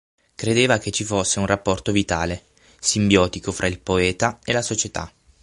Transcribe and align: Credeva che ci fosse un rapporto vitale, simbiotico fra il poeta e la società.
Credeva 0.33 0.79
che 0.79 0.89
ci 0.89 1.03
fosse 1.03 1.37
un 1.37 1.45
rapporto 1.45 1.91
vitale, 1.91 2.45
simbiotico 2.79 3.51
fra 3.51 3.67
il 3.67 3.77
poeta 3.79 4.39
e 4.43 4.51
la 4.51 4.63
società. 4.63 5.13